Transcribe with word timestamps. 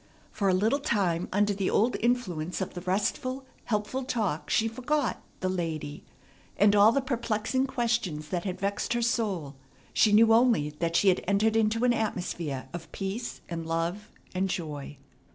For 0.31 0.49
a 0.49 0.53
little 0.55 0.79
time 0.79 1.29
under 1.31 1.53
the 1.53 1.69
old 1.69 1.95
influence 1.99 2.59
of 2.59 2.73
the 2.73 2.81
restful, 2.81 3.45
helpful 3.65 4.03
talk 4.03 4.49
she 4.49 4.67
forgot 4.67 5.21
"the 5.41 5.47
lady," 5.47 6.03
and 6.57 6.75
all 6.75 6.91
the 6.91 7.01
perplexing 7.03 7.67
questions 7.67 8.29
that 8.29 8.43
had 8.43 8.59
vexed 8.59 8.93
her 8.93 9.03
soul. 9.03 9.57
She 9.93 10.11
knew 10.11 10.33
only 10.33 10.71
that 10.71 10.95
she 10.95 11.09
had 11.09 11.23
entered 11.27 11.55
into 11.55 11.83
an 11.85 11.93
atmosphere 11.93 12.67
of 12.73 12.91
peace 12.91 13.41
and 13.47 13.67
love 13.67 14.09
and 14.33 14.49
joy. 14.49 14.97